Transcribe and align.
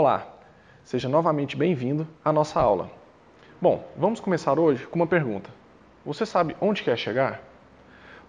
Olá, 0.00 0.28
seja 0.84 1.08
novamente 1.08 1.56
bem-vindo 1.56 2.06
à 2.24 2.32
nossa 2.32 2.60
aula. 2.60 2.88
Bom, 3.60 3.84
vamos 3.96 4.20
começar 4.20 4.56
hoje 4.56 4.86
com 4.86 4.94
uma 4.94 5.08
pergunta. 5.08 5.50
Você 6.06 6.24
sabe 6.24 6.56
onde 6.60 6.84
quer 6.84 6.96
chegar? 6.96 7.42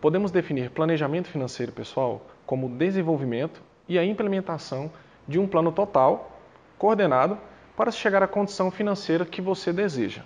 Podemos 0.02 0.32
definir 0.32 0.72
planejamento 0.72 1.28
financeiro 1.28 1.72
pessoal 1.72 2.26
como 2.44 2.66
o 2.66 2.70
desenvolvimento 2.72 3.62
e 3.88 4.00
a 4.00 4.04
implementação 4.04 4.92
de 5.28 5.38
um 5.38 5.48
plano 5.48 5.72
total, 5.72 6.42
coordenado, 6.76 7.38
para 7.78 7.92
chegar 7.92 8.24
à 8.24 8.28
condição 8.28 8.72
financeira 8.72 9.24
que 9.24 9.40
você 9.40 9.72
deseja. 9.72 10.24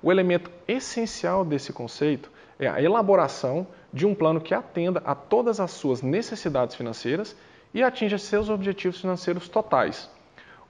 O 0.00 0.12
elemento 0.12 0.48
essencial 0.68 1.44
desse 1.44 1.72
conceito 1.72 2.30
é 2.56 2.68
a 2.68 2.80
elaboração 2.80 3.66
de 3.92 4.06
um 4.06 4.14
plano 4.14 4.40
que 4.40 4.54
atenda 4.54 5.02
a 5.04 5.12
todas 5.12 5.58
as 5.58 5.72
suas 5.72 6.02
necessidades 6.02 6.76
financeiras 6.76 7.36
e 7.74 7.82
atinja 7.82 8.16
seus 8.16 8.48
objetivos 8.48 9.00
financeiros 9.00 9.48
totais. 9.48 10.08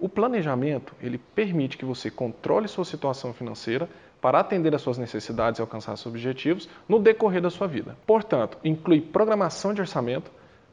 O 0.03 0.09
planejamento, 0.09 0.96
ele 1.00 1.16
permite 1.16 1.79
que 1.79 1.84
você 1.84 2.11
controle 2.11 2.66
sua 2.66 2.84
situação 2.84 3.33
financeira 3.33 3.88
para 4.20 4.41
atender 4.41 4.75
às 4.75 4.83
suas 4.83 4.98
necessidades 4.98 5.61
e 5.61 5.62
alcançar 5.62 5.97
seus 5.97 6.12
objetivos 6.12 6.69
no 6.88 6.98
decorrer 6.98 7.41
da 7.41 7.51
sua 7.51 7.69
vida. 7.69 7.97
Portanto, 8.05 8.59
inclui 8.65 9.01
programação 9.01 9.73
de 9.73 9.80
orçamento, 9.80 10.28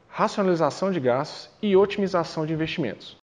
racionalização 0.08 0.90
de 0.90 0.98
gastos 0.98 1.48
e 1.62 1.76
otimização 1.76 2.44
de 2.44 2.52
investimentos. 2.52 3.16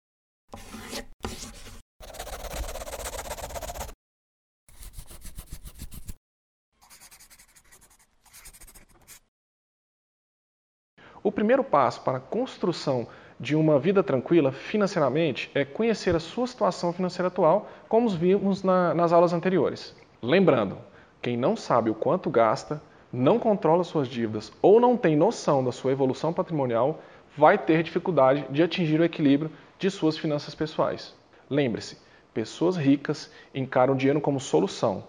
O 11.22 11.32
primeiro 11.34 11.66
passo 11.66 12.02
para 12.02 12.20
a 12.20 12.22
construção 12.22 13.10
de 13.40 13.56
uma 13.56 13.78
vida 13.78 14.02
tranquila 14.02 14.52
financeiramente 14.52 15.52
é 15.54 15.64
conhecer 15.64 16.16
a 16.16 16.20
sua 16.20 16.48
situação 16.48 16.92
financeira 16.92 17.28
atual, 17.28 17.70
como 17.88 18.10
vimos 18.10 18.64
na, 18.64 18.94
nas 18.94 19.14
aulas 19.14 19.34
anteriores. 19.34 19.96
Lembrando, 20.22 20.78
quem 21.22 21.38
não 21.38 21.56
sabe 21.56 21.90
o 21.90 21.96
quanto 21.96 22.30
gasta, 22.30 22.82
não 23.12 23.40
controla 23.40 23.84
suas 23.84 24.08
dívidas 24.08 24.52
ou 24.62 24.80
não 24.80 24.98
tem 24.98 25.16
noção 25.16 25.64
da 25.64 25.72
sua 25.72 25.92
evolução 25.92 26.34
patrimonial, 26.34 27.00
vai 27.38 27.58
ter 27.58 27.84
dificuldade 27.84 28.46
de 28.50 28.64
atingir 28.64 29.00
o 29.00 29.04
equilíbrio 29.04 29.52
de 29.78 29.90
suas 29.92 30.18
finanças 30.18 30.56
pessoais. 30.56 31.16
Lembre-se, 31.50 31.98
pessoas 32.34 32.76
ricas 32.76 33.32
encaram 33.54 33.94
o 33.94 33.98
dinheiro 33.98 34.20
como 34.20 34.40
solução 34.40 35.04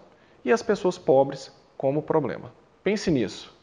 e 0.45 0.53
as 0.53 0.63
pessoas 0.63 0.99
pobres 0.99 1.53
como 1.77 2.03
problema. 2.03 2.53
Pense 2.85 3.11
nisso. 3.11 3.57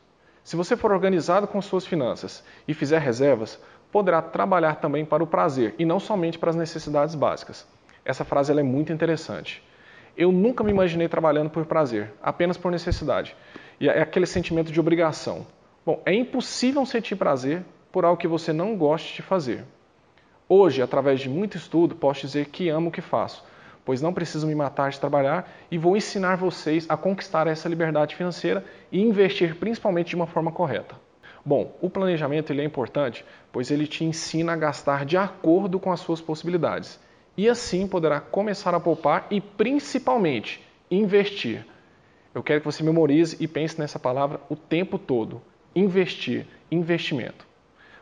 Se 0.43 0.55
você 0.55 0.77
for 0.77 0.91
organizado 0.91 1.47
com 1.47 1.59
suas 1.61 1.85
finanças 1.87 2.43
e 2.67 2.73
fizer 2.73 2.99
reservas, 2.99 3.59
poderá 3.95 4.21
trabalhar 4.21 4.75
também 4.75 5.05
para 5.05 5.23
o 5.23 5.27
prazer 5.27 5.73
e 5.79 5.85
não 5.85 6.01
somente 6.01 6.37
para 6.37 6.49
as 6.49 6.55
necessidades 6.57 7.15
básicas. 7.15 7.65
Essa 8.03 8.25
frase 8.25 8.51
é 8.51 8.61
muito 8.61 8.91
interessante. 8.91 9.63
Eu 10.17 10.33
nunca 10.33 10.65
me 10.65 10.71
imaginei 10.71 11.07
trabalhando 11.07 11.49
por 11.49 11.65
prazer, 11.65 12.11
apenas 12.21 12.57
por 12.57 12.73
necessidade. 12.73 13.33
E 13.79 13.87
é 13.87 14.01
aquele 14.01 14.25
sentimento 14.25 14.69
de 14.69 14.81
obrigação. 14.81 15.47
Bom, 15.85 16.01
é 16.05 16.13
impossível 16.13 16.85
sentir 16.85 17.15
prazer 17.15 17.63
por 17.89 18.03
algo 18.03 18.19
que 18.19 18.27
você 18.27 18.51
não 18.51 18.75
goste 18.75 19.15
de 19.15 19.21
fazer. 19.21 19.63
Hoje, 20.49 20.81
através 20.81 21.21
de 21.21 21.29
muito 21.29 21.55
estudo, 21.55 21.95
posso 21.95 22.19
dizer 22.19 22.47
que 22.47 22.67
amo 22.67 22.89
o 22.89 22.91
que 22.91 22.99
faço, 22.99 23.45
pois 23.85 24.01
não 24.01 24.13
preciso 24.13 24.45
me 24.45 24.55
matar 24.55 24.89
de 24.89 24.99
trabalhar 24.99 25.49
e 25.71 25.77
vou 25.77 25.95
ensinar 25.95 26.35
vocês 26.35 26.85
a 26.89 26.97
conquistar 26.97 27.47
essa 27.47 27.69
liberdade 27.69 28.13
financeira 28.13 28.61
e 28.91 29.01
investir 29.01 29.55
principalmente 29.55 30.09
de 30.09 30.17
uma 30.17 30.27
forma 30.27 30.51
correta. 30.51 31.04
Bom, 31.47 31.77
o 31.79 31.91
planejamento 31.91 32.51
ele 32.51 32.63
é 32.63 32.65
importante, 32.65 33.23
pois 33.51 33.69
ele 33.69 33.85
te 33.85 34.03
ensina 34.03 34.53
a 34.53 34.55
gastar 34.55 35.05
de 35.05 35.15
acordo 35.15 35.79
com 35.79 35.91
as 35.91 35.99
suas 35.99 36.19
possibilidades. 36.19 36.99
E 37.37 37.47
assim 37.47 37.87
poderá 37.87 38.19
começar 38.19 38.73
a 38.73 38.79
poupar 38.79 39.27
e 39.29 39.39
principalmente 39.39 40.65
investir. 40.89 41.63
Eu 42.33 42.41
quero 42.41 42.61
que 42.61 42.65
você 42.65 42.81
memorize 42.81 43.37
e 43.39 43.47
pense 43.47 43.79
nessa 43.79 43.99
palavra 43.99 44.39
o 44.49 44.55
tempo 44.55 44.97
todo. 44.97 45.39
Investir, 45.75 46.47
investimento. 46.71 47.45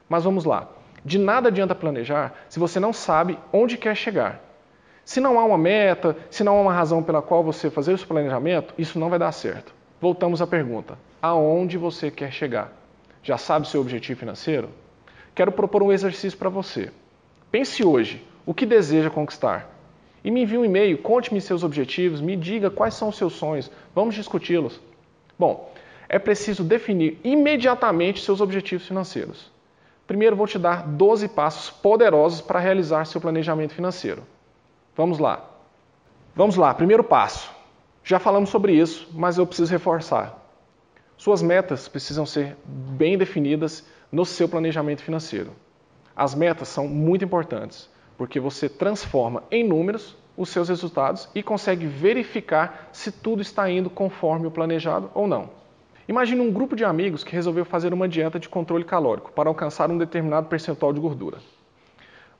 Mas 0.07 0.23
vamos 0.23 0.45
lá. 0.45 0.69
De 1.03 1.19
nada 1.19 1.49
adianta 1.49 1.75
planejar 1.75 2.33
se 2.47 2.59
você 2.59 2.79
não 2.79 2.93
sabe 2.93 3.37
onde 3.51 3.77
quer 3.77 3.95
chegar. 3.95 4.41
Se 5.03 5.19
não 5.19 5.37
há 5.37 5.43
uma 5.43 5.57
meta, 5.57 6.15
se 6.29 6.45
não 6.45 6.57
há 6.57 6.61
uma 6.61 6.73
razão 6.73 7.03
pela 7.03 7.21
qual 7.21 7.43
você 7.43 7.69
fazer 7.69 7.91
esse 7.91 8.05
planejamento, 8.05 8.73
isso 8.77 8.97
não 8.97 9.09
vai 9.09 9.19
dar 9.19 9.33
certo. 9.33 9.73
Voltamos 9.99 10.41
à 10.41 10.47
pergunta: 10.47 10.97
aonde 11.21 11.77
você 11.77 12.09
quer 12.09 12.31
chegar? 12.31 12.82
Já 13.23 13.37
sabe 13.37 13.67
seu 13.67 13.79
objetivo 13.79 14.19
financeiro? 14.19 14.69
Quero 15.33 15.51
propor 15.51 15.81
um 15.81 15.91
exercício 15.91 16.37
para 16.37 16.49
você. 16.49 16.91
Pense 17.49 17.83
hoje 17.83 18.21
o 18.45 18.53
que 18.53 18.65
deseja 18.65 19.09
conquistar. 19.09 19.69
E 20.23 20.29
me 20.29 20.43
envie 20.43 20.57
um 20.57 20.65
e-mail, 20.65 20.97
conte-me 20.97 21.39
seus 21.39 21.63
objetivos, 21.63 22.21
me 22.21 22.35
diga 22.35 22.69
quais 22.69 22.93
são 22.93 23.09
os 23.09 23.17
seus 23.17 23.33
sonhos, 23.33 23.71
vamos 23.95 24.15
discuti-los. 24.15 24.79
Bom, 25.39 25.73
é 26.07 26.19
preciso 26.19 26.63
definir 26.63 27.19
imediatamente 27.23 28.21
seus 28.21 28.41
objetivos 28.41 28.87
financeiros. 28.87 29.51
Primeiro 30.05 30.35
vou 30.35 30.45
te 30.45 30.59
dar 30.59 30.85
12 30.85 31.29
passos 31.29 31.71
poderosos 31.71 32.41
para 32.41 32.59
realizar 32.59 33.05
seu 33.05 33.21
planejamento 33.21 33.73
financeiro. 33.73 34.23
Vamos 34.95 35.17
lá. 35.17 35.49
Vamos 36.35 36.57
lá, 36.57 36.73
primeiro 36.73 37.03
passo. 37.03 37.49
Já 38.03 38.19
falamos 38.19 38.49
sobre 38.49 38.73
isso, 38.73 39.07
mas 39.13 39.37
eu 39.37 39.45
preciso 39.47 39.71
reforçar. 39.71 40.42
Suas 41.23 41.41
metas 41.41 41.87
precisam 41.87 42.25
ser 42.25 42.57
bem 42.65 43.17
definidas 43.17 43.87
no 44.11 44.25
seu 44.25 44.49
planejamento 44.49 45.01
financeiro. 45.01 45.51
As 46.13 46.35
metas 46.35 46.67
são 46.67 46.85
muito 46.85 47.23
importantes, 47.23 47.89
porque 48.17 48.41
você 48.41 48.67
transforma 48.67 49.41
em 49.49 49.63
números 49.63 50.17
os 50.35 50.49
seus 50.49 50.67
resultados 50.67 51.29
e 51.33 51.41
consegue 51.41 51.85
verificar 51.85 52.89
se 52.91 53.09
tudo 53.09 53.41
está 53.41 53.71
indo 53.71 53.89
conforme 53.89 54.47
o 54.47 54.51
planejado 54.51 55.09
ou 55.13 55.25
não. 55.25 55.49
Imagine 56.09 56.41
um 56.41 56.51
grupo 56.51 56.75
de 56.75 56.83
amigos 56.83 57.23
que 57.23 57.31
resolveu 57.31 57.63
fazer 57.63 57.93
uma 57.93 58.09
dieta 58.09 58.37
de 58.37 58.49
controle 58.49 58.83
calórico 58.83 59.31
para 59.31 59.47
alcançar 59.47 59.89
um 59.89 59.97
determinado 59.97 60.49
percentual 60.49 60.91
de 60.91 60.99
gordura. 60.99 61.37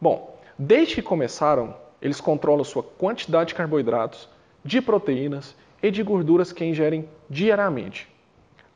Bom, 0.02 0.38
desde 0.60 0.96
que 0.96 1.02
começaram, 1.02 1.74
eles 2.02 2.20
controlam 2.20 2.66
sua 2.66 2.84
quantidade 2.84 3.48
de 3.48 3.56
carboidratos, 3.56 4.28
de 4.62 4.82
proteínas 4.82 5.56
e 5.82 5.90
de 5.90 6.04
gorduras 6.04 6.52
que 6.52 6.66
ingerem 6.66 7.08
diariamente, 7.30 8.12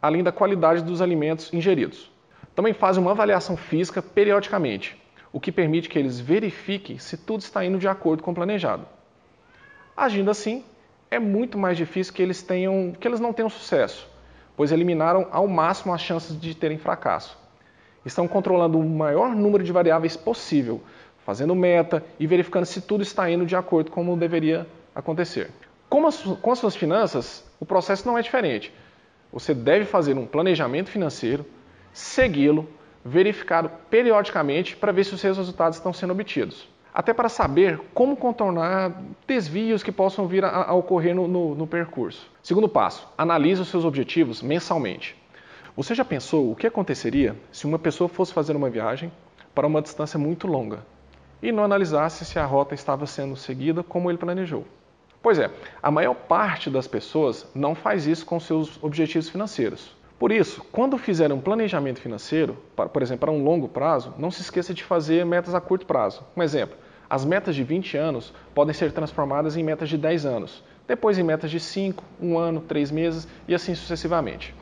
além 0.02 0.24
da 0.24 0.32
qualidade 0.32 0.84
dos 0.84 1.02
alimentos 1.02 1.54
ingeridos. 1.54 2.12
Também 2.56 2.74
fazem 2.74 3.02
uma 3.02 3.12
avaliação 3.12 3.56
física 3.56 4.02
periodicamente, 4.02 4.98
o 5.32 5.40
que 5.40 5.52
permite 5.52 5.90
que 5.90 6.00
eles 6.00 6.20
verifiquem 6.20 6.98
se 6.98 7.18
tudo 7.18 7.42
está 7.42 7.64
indo 7.64 7.78
de 7.78 7.88
acordo 7.88 8.24
com 8.24 8.32
o 8.32 8.36
planejado. 8.36 8.86
Agindo 9.96 10.32
assim, 10.32 10.64
é 11.10 11.20
muito 11.20 11.58
mais 11.58 11.78
difícil 11.78 12.14
que 12.14 12.22
eles, 12.22 12.42
tenham, 12.42 12.94
que 13.00 13.08
eles 13.08 13.20
não 13.20 13.34
tenham 13.34 13.50
sucesso, 13.50 14.08
pois 14.56 14.72
eliminaram 14.72 15.28
ao 15.32 15.48
máximo 15.48 15.94
as 15.94 16.02
chances 16.02 16.40
de 16.40 16.54
terem 16.56 16.78
fracasso. 16.78 17.38
Estão 18.06 18.28
controlando 18.28 18.80
o 18.80 18.90
maior 18.90 19.36
número 19.36 19.64
de 19.64 19.72
variáveis 19.72 20.16
possível, 20.16 20.82
fazendo 21.26 21.54
meta 21.54 22.04
e 22.20 22.26
verificando 22.26 22.66
se 22.66 22.82
tudo 22.82 23.04
está 23.04 23.30
indo 23.30 23.46
de 23.46 23.56
acordo 23.56 23.92
como 23.92 24.16
deveria 24.16 24.66
acontecer. 24.96 25.52
Com 25.90 26.08
as, 26.08 26.22
com 26.22 26.52
as 26.52 26.60
suas 26.60 26.76
finanças, 26.76 27.44
o 27.60 27.66
processo 27.66 28.08
não 28.08 28.18
é 28.18 28.22
diferente. 28.22 28.74
Você 29.38 29.54
deve 29.54 29.86
fazer 29.86 30.18
um 30.18 30.26
planejamento 30.26 30.90
financeiro, 30.90 31.46
segui-lo, 31.94 32.68
verificá-lo 33.06 33.70
periodicamente 33.88 34.76
para 34.76 34.92
ver 34.92 35.04
se 35.04 35.14
os 35.14 35.22
seus 35.22 35.38
resultados 35.38 35.78
estão 35.78 35.94
sendo 35.94 36.12
obtidos. 36.12 36.68
Até 36.92 37.14
para 37.14 37.30
saber 37.30 37.80
como 37.94 38.18
contornar 38.18 39.00
desvios 39.28 39.84
que 39.84 39.92
possam 39.92 40.26
vir 40.26 40.44
a, 40.44 40.64
a 40.64 40.74
ocorrer 40.74 41.14
no, 41.14 41.28
no, 41.28 41.54
no 41.54 41.68
percurso. 41.68 42.28
Segundo 42.42 42.68
passo, 42.68 43.08
analise 43.16 43.62
os 43.62 43.68
seus 43.68 43.86
objetivos 43.86 44.42
mensalmente. 44.42 45.16
Você 45.76 45.94
já 45.94 46.04
pensou 46.04 46.52
o 46.52 46.56
que 46.56 46.66
aconteceria 46.66 47.36
se 47.52 47.68
uma 47.68 47.78
pessoa 47.78 48.10
fosse 48.10 48.34
fazer 48.34 48.56
uma 48.56 48.72
viagem 48.72 49.12
para 49.54 49.68
uma 49.68 49.84
distância 49.84 50.18
muito 50.18 50.48
longa 50.48 50.84
e 51.44 51.52
não 51.52 51.64
analisasse 51.64 52.26
se 52.26 52.40
a 52.40 52.46
rota 52.46 52.74
estava 52.74 53.06
sendo 53.06 53.36
seguida 53.36 53.84
como 53.84 54.10
ele 54.10 54.18
planejou. 54.18 54.66
Pois 55.22 55.40
é, 55.40 55.50
a 55.82 55.92
maior 55.92 56.14
parte 56.14 56.70
das 56.70 56.88
pessoas 56.88 57.48
não 57.54 57.76
faz 57.76 58.08
isso 58.08 58.26
com 58.26 58.40
seus 58.40 58.82
objetivos 58.84 59.30
financeiros. 59.30 59.96
Por 60.20 60.32
isso, 60.32 60.66
quando 60.72 60.98
fizer 60.98 61.32
um 61.32 61.40
planejamento 61.40 62.00
financeiro, 62.00 62.58
por 62.76 63.02
exemplo, 63.02 63.20
para 63.20 63.32
um 63.32 63.44
longo 63.44 63.68
prazo, 63.68 64.14
não 64.18 64.32
se 64.32 64.42
esqueça 64.42 64.74
de 64.74 64.84
fazer 64.84 65.26
metas 65.26 65.54
a 65.54 65.62
curto 65.62 65.86
prazo. 65.86 66.24
Um 66.36 66.42
exemplo, 66.42 66.76
as 67.10 67.24
metas 67.24 67.56
de 67.56 67.64
20 67.64 67.98
anos 67.98 68.34
podem 68.54 68.74
ser 68.74 68.92
transformadas 68.92 69.56
em 69.56 69.64
metas 69.64 69.90
de 69.90 69.98
10 69.98 70.26
anos, 70.26 70.64
depois 70.88 71.20
em 71.20 71.24
metas 71.24 71.52
de 71.52 71.60
5, 71.60 72.04
1 72.20 72.38
ano, 72.38 72.62
3 72.62 72.90
meses 72.90 73.28
e 73.48 73.54
assim 73.54 73.76
sucessivamente. 73.76 74.56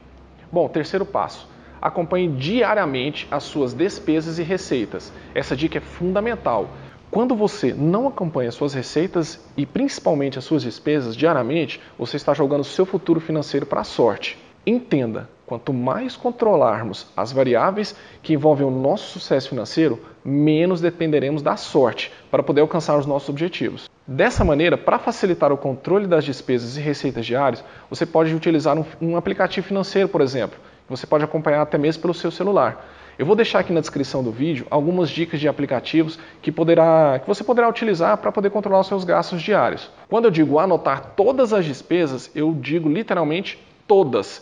Bom, 0.52 0.68
terceiro 0.68 1.06
passo, 1.06 1.48
acompanhe 1.82 2.28
diariamente 2.28 3.28
as 3.32 3.44
suas 3.44 3.74
despesas 3.74 4.40
e 4.40 4.44
receitas. 4.44 5.12
Essa 5.34 5.56
dica 5.56 5.78
é 5.78 5.82
fundamental. 5.82 6.70
Quando 7.16 7.34
você 7.34 7.74
não 7.74 8.10
acompanha 8.10 8.52
suas 8.52 8.74
receitas 8.74 9.40
e 9.56 9.66
principalmente 9.66 10.38
as 10.38 10.44
suas 10.44 10.64
despesas 10.64 11.16
diariamente, 11.16 11.80
você 11.98 12.18
está 12.18 12.34
jogando 12.34 12.66
seu 12.66 12.86
futuro 12.86 13.22
financeiro 13.22 13.66
para 13.66 13.80
a 13.80 13.86
sorte. 13.86 14.38
Entenda, 14.68 15.30
Quanto 15.46 15.72
mais 15.72 16.18
controlarmos 16.18 17.06
as 17.16 17.32
variáveis 17.32 17.96
que 18.24 18.34
envolvem 18.34 18.66
o 18.66 18.72
nosso 18.72 19.12
sucesso 19.12 19.50
financeiro, 19.50 20.00
menos 20.24 20.82
dependeremos 20.82 21.44
da 21.44 21.56
sorte 21.56 22.12
para 22.32 22.42
poder 22.42 22.62
alcançar 22.62 22.98
os 22.98 23.06
nossos 23.06 23.30
objetivos. 23.30 23.88
Dessa 24.08 24.44
maneira, 24.44 24.76
para 24.76 24.98
facilitar 24.98 25.52
o 25.52 25.58
controle 25.58 26.08
das 26.08 26.26
despesas 26.26 26.78
e 26.78 26.82
receitas 26.82 27.28
diárias, 27.28 27.64
você 27.90 28.08
pode 28.08 28.34
utilizar 28.34 28.76
um, 28.76 28.84
um 29.00 29.16
aplicativo 29.16 29.68
financeiro, 29.68 30.10
por 30.10 30.22
exemplo. 30.22 30.58
Você 30.90 31.06
pode 31.06 31.24
acompanhar 31.24 31.62
até 31.62 31.78
mesmo 31.78 32.02
pelo 32.02 32.14
seu 32.16 32.32
celular. 32.32 32.84
Eu 33.18 33.26
vou 33.26 33.36
deixar 33.36 33.60
aqui 33.60 33.72
na 33.72 33.80
descrição 33.80 34.24
do 34.24 34.32
vídeo 34.32 34.68
algumas 34.70 35.10
dicas 35.10 35.40
de 35.40 35.48
aplicativos 35.48 36.20
que, 36.42 36.52
poderá, 36.52 37.20
que 37.20 37.28
você 37.28 37.44
poderá 37.44 37.70
utilizar 37.70 38.18
para 38.18 38.32
poder 38.32 38.50
controlar 38.50 38.82
os 38.82 38.88
seus 38.88 39.04
gastos 39.04 39.42
diários. 39.42 39.90
Quando 40.10 40.26
eu 40.26 40.32
digo 40.32 40.60
anotar 40.60 41.14
todas 41.16 41.54
as 41.54 41.66
despesas, 41.66 42.30
eu 42.36 42.54
digo 42.54 42.90
literalmente 42.90 43.58
todas 43.88 44.42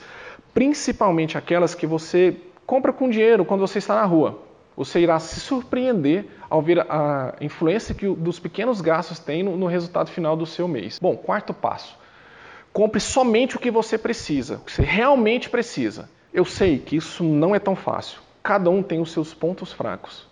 principalmente 0.54 1.38
aquelas 1.38 1.74
que 1.74 1.88
você 1.88 2.36
compra 2.66 2.94
com 2.94 3.10
dinheiro 3.10 3.44
quando 3.44 3.62
você 3.62 3.80
está 3.80 3.96
na 3.96 4.06
rua. 4.06 4.40
Você 4.76 5.00
irá 5.00 5.20
se 5.20 5.40
surpreender 5.40 6.26
ao 6.50 6.62
ver 6.62 6.80
a 6.90 7.36
influência 7.42 7.94
que 7.94 8.08
dos 8.08 8.40
pequenos 8.40 8.82
gastos 8.82 9.20
têm 9.20 9.44
no, 9.44 9.58
no 9.58 9.68
resultado 9.68 10.10
final 10.10 10.36
do 10.36 10.46
seu 10.46 10.68
mês. 10.68 11.00
Bom, 11.00 11.16
quarto 11.16 11.54
passo. 11.54 11.98
Compre 12.72 13.00
somente 13.00 13.56
o 13.56 13.60
que 13.60 13.70
você 13.70 13.98
precisa, 13.98 14.56
o 14.56 14.60
que 14.62 14.72
você 14.72 14.82
realmente 14.82 15.50
precisa. 15.50 16.10
Eu 16.34 16.44
sei 16.44 16.80
que 16.80 16.96
isso 16.96 17.24
não 17.24 17.54
é 17.54 17.60
tão 17.60 17.76
fácil. 17.76 18.20
Cada 18.44 18.70
um 18.70 18.84
tem 18.84 19.00
os 19.00 19.12
seus 19.12 19.34
pontos 19.34 19.72
fracos. 19.72 20.28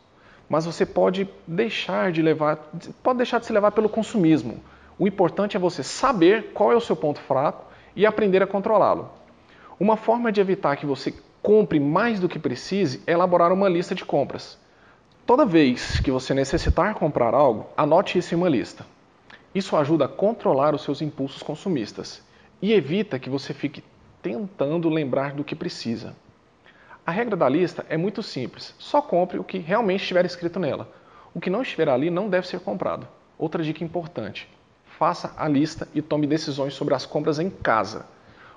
Mas 0.50 0.66
você 0.66 0.86
pode 0.86 1.30
deixar 1.48 2.12
de 2.12 2.22
levar, 2.22 2.58
pode 3.02 3.18
deixar 3.18 3.40
de 3.40 3.46
se 3.46 3.54
levar 3.54 3.72
pelo 3.72 3.88
consumismo. 3.88 4.62
O 5.00 5.08
importante 5.08 5.56
é 5.56 5.60
você 5.60 5.82
saber 5.82 6.52
qual 6.54 6.74
é 6.74 6.76
o 6.76 6.82
seu 6.82 6.96
ponto 6.96 7.22
fraco 7.22 7.66
e 7.96 8.06
aprender 8.06 8.44
a 8.44 8.48
controlá-lo. 8.48 9.10
Uma 9.80 9.96
forma 9.96 10.30
de 10.30 10.42
evitar 10.42 10.76
que 10.76 10.86
você 10.86 11.14
compre 11.42 11.80
mais 11.80 12.20
do 12.20 12.28
que 12.28 12.38
precise 12.38 13.02
é 13.08 13.14
elaborar 13.14 13.54
uma 13.54 13.70
lista 13.70 13.96
de 13.96 14.04
compras. 14.04 14.60
Toda 15.26 15.46
vez 15.46 16.02
que 16.02 16.12
você 16.12 16.34
necessitar 16.34 16.94
comprar 16.96 17.34
algo, 17.34 17.68
anote 17.78 18.18
isso 18.18 18.36
em 18.36 18.38
uma 18.38 18.50
lista. 18.50 18.86
Isso 19.56 19.78
ajuda 19.78 20.06
a 20.06 20.10
controlar 20.10 20.76
os 20.76 20.84
seus 20.84 21.02
impulsos 21.02 21.42
consumistas 21.42 22.22
e 22.62 22.74
evita 22.74 23.18
que 23.18 23.30
você 23.30 23.54
fique 23.54 23.82
tentando 24.22 24.90
lembrar 24.90 25.34
do 25.34 25.46
que 25.46 25.56
precisa. 25.56 26.14
A 27.04 27.12
regra 27.12 27.36
da 27.36 27.50
lista 27.50 27.84
é 27.90 27.98
muito 27.98 28.22
simples: 28.22 28.76
só 28.78 29.02
compre 29.02 29.40
o 29.40 29.44
que 29.44 29.58
realmente 29.58 30.02
estiver 30.02 30.24
escrito 30.26 30.60
nela. 30.60 30.88
O 31.34 31.40
que 31.40 31.50
não 31.50 31.64
estiver 31.64 31.90
ali 31.90 32.10
não 32.10 32.30
deve 32.30 32.48
ser 32.48 32.60
comprado. 32.60 33.08
Outra 33.40 33.64
dica 33.64 33.84
importante: 33.84 34.48
faça 34.86 35.34
a 35.36 35.48
lista 35.48 35.88
e 35.96 36.02
tome 36.02 36.28
decisões 36.28 36.76
sobre 36.76 36.94
as 36.94 37.06
compras 37.06 37.40
em 37.40 37.50
casa. 37.50 38.06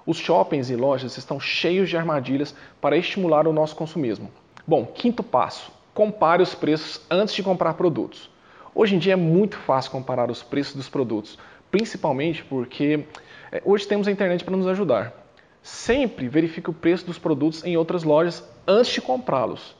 Os 0.04 0.18
shoppings 0.18 0.68
e 0.68 0.76
lojas 0.76 1.16
estão 1.16 1.40
cheios 1.40 1.88
de 1.88 1.96
armadilhas 1.96 2.54
para 2.82 2.98
estimular 2.98 3.48
o 3.48 3.52
nosso 3.52 3.74
consumismo. 3.74 4.30
Bom, 4.66 4.84
quinto 4.84 5.22
passo: 5.22 5.72
compare 5.94 6.42
os 6.42 6.54
preços 6.54 7.00
antes 7.10 7.34
de 7.34 7.42
comprar 7.42 7.72
produtos. 7.74 8.30
Hoje 8.74 8.94
em 8.94 8.98
dia 8.98 9.14
é 9.14 9.16
muito 9.16 9.56
fácil 9.56 9.90
comparar 9.90 10.30
os 10.30 10.42
preços 10.42 10.74
dos 10.74 10.88
produtos, 10.90 11.38
principalmente 11.70 12.44
porque 12.44 13.06
é, 13.50 13.62
hoje 13.64 13.86
temos 13.88 14.06
a 14.06 14.10
internet 14.10 14.44
para 14.44 14.54
nos 14.54 14.66
ajudar. 14.66 15.23
Sempre 15.64 16.28
verifique 16.28 16.68
o 16.68 16.74
preço 16.74 17.06
dos 17.06 17.18
produtos 17.18 17.64
em 17.64 17.74
outras 17.74 18.02
lojas 18.02 18.46
antes 18.68 18.92
de 18.92 19.00
comprá-los. 19.00 19.74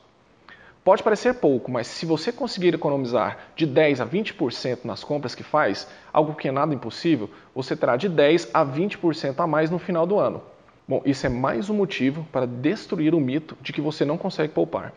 Pode 0.83 1.03
parecer 1.03 1.35
pouco, 1.35 1.69
mas 1.69 1.85
se 1.85 2.07
você 2.07 2.31
conseguir 2.31 2.73
economizar 2.73 3.37
de 3.55 3.67
10 3.67 4.01
a 4.01 4.07
20% 4.07 4.79
nas 4.83 5.03
compras 5.03 5.35
que 5.35 5.43
faz, 5.43 5.87
algo 6.11 6.33
que 6.33 6.47
é 6.47 6.51
nada 6.51 6.73
impossível, 6.73 7.29
você 7.53 7.75
terá 7.75 7.97
de 7.97 8.09
10 8.09 8.49
a 8.51 8.65
20% 8.65 9.35
a 9.37 9.45
mais 9.45 9.69
no 9.69 9.77
final 9.77 10.07
do 10.07 10.17
ano. 10.17 10.41
Bom, 10.87 11.03
isso 11.05 11.27
é 11.27 11.29
mais 11.29 11.69
um 11.69 11.75
motivo 11.75 12.27
para 12.31 12.47
destruir 12.47 13.13
o 13.13 13.19
mito 13.19 13.55
de 13.61 13.71
que 13.71 13.79
você 13.79 14.03
não 14.03 14.17
consegue 14.17 14.53
poupar. 14.53 14.91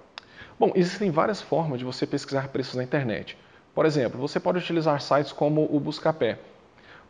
Bom, 0.58 0.72
existem 0.74 1.10
várias 1.10 1.42
formas 1.42 1.78
de 1.78 1.84
você 1.84 2.06
pesquisar 2.06 2.48
preços 2.48 2.76
na 2.76 2.82
internet. 2.82 3.36
Por 3.74 3.84
exemplo, 3.84 4.18
você 4.18 4.40
pode 4.40 4.56
utilizar 4.56 4.98
sites 5.02 5.32
como 5.32 5.68
o 5.70 5.78
Buscapé, 5.78 6.38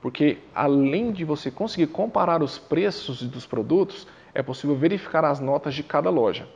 porque 0.01 0.39
além 0.55 1.11
de 1.11 1.25
você 1.25 1.51
conseguir 1.51 1.89
comparar 1.89 2.43
os 2.43 2.59
preços 2.59 3.23
dos 3.23 3.47
produtos, 3.47 4.07
é 4.35 4.43
possível 4.43 4.77
verificar 4.77 5.25
as 5.25 5.41
notas 5.41 5.75
de 5.75 5.83
cada 5.83 6.11
loja. 6.11 6.49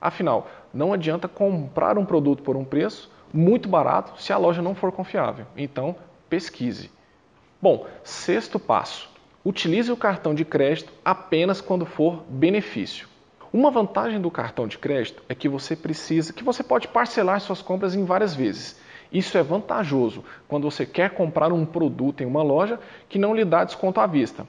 Afinal, 0.00 0.48
não 0.72 0.92
adianta 0.92 1.28
comprar 1.28 1.98
um 1.98 2.04
produto 2.04 2.42
por 2.42 2.56
um 2.56 2.64
preço 2.64 3.10
muito 3.32 3.68
barato 3.68 4.20
se 4.20 4.32
a 4.32 4.38
loja 4.38 4.62
não 4.62 4.74
for 4.74 4.92
confiável. 4.92 5.46
Então, 5.56 5.96
pesquise. 6.28 6.90
Bom, 7.60 7.86
sexto 8.02 8.58
passo: 8.58 9.10
utilize 9.44 9.90
o 9.90 9.96
cartão 9.96 10.34
de 10.34 10.44
crédito 10.44 10.92
apenas 11.04 11.60
quando 11.60 11.84
for 11.84 12.22
benefício. 12.28 13.08
Uma 13.52 13.70
vantagem 13.70 14.20
do 14.20 14.30
cartão 14.30 14.68
de 14.68 14.78
crédito 14.78 15.22
é 15.28 15.34
que 15.34 15.48
você 15.48 15.74
precisa, 15.74 16.32
que 16.32 16.44
você 16.44 16.62
pode 16.62 16.86
parcelar 16.86 17.40
suas 17.40 17.62
compras 17.62 17.94
em 17.94 18.04
várias 18.04 18.34
vezes. 18.34 18.78
Isso 19.12 19.38
é 19.38 19.42
vantajoso 19.42 20.24
quando 20.46 20.70
você 20.70 20.84
quer 20.84 21.10
comprar 21.10 21.52
um 21.52 21.64
produto 21.64 22.22
em 22.22 22.26
uma 22.26 22.42
loja 22.42 22.78
que 23.08 23.18
não 23.18 23.34
lhe 23.34 23.44
dá 23.44 23.64
desconto 23.64 24.00
à 24.00 24.06
vista. 24.06 24.46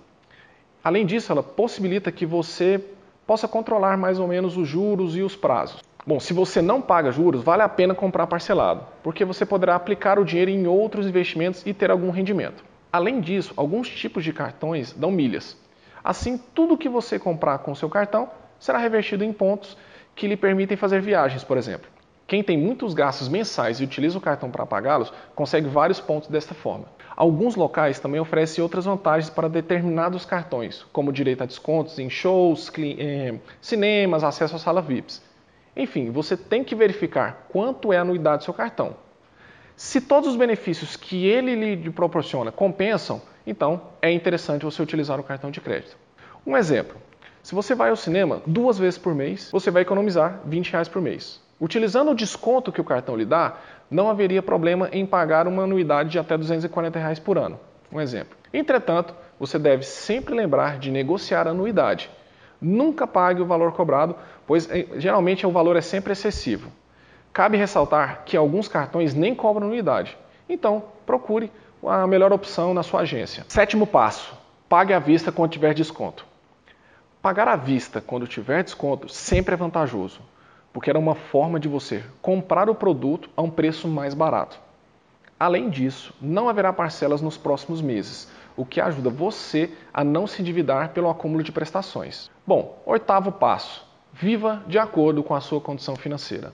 Além 0.84 1.06
disso, 1.06 1.32
ela 1.32 1.44
possibilita 1.44 2.12
que 2.12 2.26
você 2.26 2.84
possa 3.26 3.48
controlar 3.48 3.98
mais 3.98 4.20
ou 4.20 4.28
menos 4.28 4.58
os 4.58 4.68
juros 4.68 5.16
e 5.16 5.22
os 5.22 5.36
prazos. 5.36 5.82
Bom, 6.06 6.20
se 6.20 6.34
você 6.34 6.62
não 6.62 6.82
paga 6.82 7.12
juros, 7.12 7.44
vale 7.44 7.62
a 7.62 7.70
pena 7.70 7.94
comprar 7.94 8.26
parcelado, 8.26 8.86
porque 9.04 9.24
você 9.24 9.46
poderá 9.46 9.76
aplicar 9.76 10.18
o 10.18 10.26
dinheiro 10.26 10.50
em 10.50 10.66
outros 10.66 11.06
investimentos 11.06 11.64
e 11.66 11.74
ter 11.74 11.92
algum 11.92 12.10
rendimento. 12.10 12.64
Além 12.92 13.22
disso, 13.22 13.54
alguns 13.56 13.88
tipos 13.88 14.24
de 14.24 14.34
cartões 14.34 14.94
dão 14.94 15.12
milhas. 15.12 15.56
Assim, 16.04 16.40
tudo 16.56 16.78
que 16.78 16.90
você 16.90 17.20
comprar 17.20 17.60
com 17.60 17.76
seu 17.76 17.90
cartão 17.90 18.30
será 18.60 18.78
revertido 18.80 19.24
em 19.24 19.32
pontos 19.32 19.78
que 20.16 20.28
lhe 20.28 20.36
permitem 20.36 20.76
fazer 20.76 21.02
viagens, 21.02 21.44
por 21.44 21.58
exemplo. 21.58 21.88
Quem 22.30 22.44
tem 22.44 22.56
muitos 22.56 22.94
gastos 22.94 23.28
mensais 23.28 23.80
e 23.80 23.84
utiliza 23.84 24.16
o 24.16 24.22
cartão 24.22 24.52
para 24.52 24.64
pagá-los, 24.64 25.12
consegue 25.34 25.68
vários 25.68 26.00
pontos 26.00 26.30
desta 26.30 26.54
forma. 26.54 26.86
Alguns 27.16 27.56
locais 27.56 28.00
também 28.00 28.22
oferecem 28.22 28.64
outras 28.64 28.86
vantagens 28.86 29.32
para 29.32 29.50
determinados 29.50 30.26
cartões, 30.26 30.86
como 30.94 31.12
direito 31.12 31.42
a 31.42 31.48
descontos 31.48 31.98
em 31.98 32.08
shows, 32.08 32.72
eh, 32.78 33.34
cinemas, 33.60 34.24
acesso 34.24 34.56
à 34.56 34.60
sala 34.60 34.80
VIPs. 34.80 35.24
Enfim, 35.76 36.12
você 36.12 36.38
tem 36.38 36.64
que 36.64 36.76
verificar 36.76 37.48
quanto 37.50 37.92
é 37.92 37.98
a 37.98 38.02
anuidade 38.02 38.38
do 38.38 38.44
seu 38.44 38.54
cartão. 38.54 38.96
Se 39.76 40.00
todos 40.00 40.30
os 40.30 40.36
benefícios 40.36 40.96
que 40.96 41.26
ele 41.26 41.56
lhe 41.56 41.90
proporciona 41.90 42.52
compensam, 42.52 43.24
então 43.46 43.82
é 44.04 44.12
interessante 44.12 44.66
você 44.66 44.84
utilizar 44.84 45.20
o 45.20 45.24
cartão 45.24 45.50
de 45.50 45.60
crédito. 45.60 45.98
Um 46.46 46.56
exemplo: 46.56 46.96
se 47.42 47.56
você 47.56 47.74
vai 47.74 47.90
ao 47.90 47.96
cinema 47.96 48.40
duas 48.46 48.78
vezes 48.78 49.00
por 49.00 49.16
mês, 49.16 49.50
você 49.52 49.72
vai 49.72 49.82
economizar 49.82 50.42
20 50.46 50.72
reais 50.74 50.88
por 50.88 51.02
mês. 51.02 51.49
Utilizando 51.60 52.12
o 52.12 52.16
desconto 52.16 52.72
que 52.72 52.80
o 52.80 52.86
cartão 52.86 53.18
lhe 53.18 53.26
dá, 53.26 53.58
não 53.92 54.10
haveria 54.10 54.42
problema 54.42 54.88
em 54.94 55.06
pagar 55.06 55.46
uma 55.46 55.64
anuidade 55.64 56.10
de 56.10 56.20
até 56.20 56.38
240 56.38 56.98
reais 56.98 57.20
por 57.20 57.38
ano. 57.38 57.60
Um 57.92 58.00
exemplo. 58.00 58.38
Entretanto, 58.54 59.14
você 59.38 59.60
deve 59.60 59.84
sempre 59.84 60.34
lembrar 60.34 60.80
de 60.80 60.90
negociar 60.90 61.48
a 61.48 61.52
anuidade. 61.52 62.10
Nunca 62.62 63.06
pague 63.06 63.42
o 63.42 63.46
valor 63.46 63.74
cobrado, 63.74 64.16
pois 64.48 64.70
eh, 64.72 64.88
geralmente 64.98 65.46
o 65.46 65.52
valor 65.52 65.76
é 65.76 65.82
sempre 65.82 66.14
excessivo. 66.14 66.72
Cabe 67.34 67.58
ressaltar 67.58 68.24
que 68.26 68.38
alguns 68.38 68.68
cartões 68.68 69.14
nem 69.14 69.36
cobram 69.36 69.68
anuidade. 69.68 70.18
Então, 70.48 70.84
procure 71.06 71.52
a 71.86 72.08
melhor 72.08 72.32
opção 72.32 72.74
na 72.74 72.84
sua 72.84 73.02
agência. 73.02 73.46
Sétimo 73.50 73.86
passo: 73.86 74.34
pague 74.68 74.94
à 74.94 75.00
vista 75.00 75.32
quando 75.32 75.52
tiver 75.52 75.74
desconto. 75.74 76.26
Pagar 77.22 77.48
à 77.50 77.56
vista 77.56 78.00
quando 78.00 78.28
tiver 78.28 78.64
desconto 78.64 79.10
sempre 79.10 79.54
é 79.54 79.58
vantajoso 79.58 80.22
porque 80.74 80.90
era 80.90 81.00
uma 81.00 81.16
forma 81.16 81.60
de 81.60 81.68
você 81.68 82.04
comprar 82.22 82.70
o 82.70 82.76
produto 82.76 83.30
a 83.36 83.42
um 83.42 83.50
preço 83.50 83.88
mais 83.88 84.14
barato. 84.14 84.60
Além 85.40 85.70
disso, 85.70 86.14
não 86.22 86.50
haverá 86.50 86.74
parcelas 86.74 87.22
nos 87.22 87.38
próximos 87.38 87.82
meses, 87.82 88.30
o 88.58 88.66
que 88.66 88.82
ajuda 88.82 89.10
você 89.10 89.72
a 89.94 90.04
não 90.04 90.28
se 90.28 90.42
endividar 90.42 90.90
pelo 90.90 91.10
acúmulo 91.10 91.44
de 91.44 91.52
prestações. 91.52 92.30
Bom, 92.46 92.82
oitavo 92.86 93.32
passo: 93.32 93.88
viva 94.12 94.62
de 94.68 94.78
acordo 94.78 95.24
com 95.24 95.34
a 95.34 95.40
sua 95.40 95.62
condição 95.62 95.96
financeira. 95.96 96.52